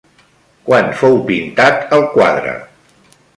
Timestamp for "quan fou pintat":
0.69-1.95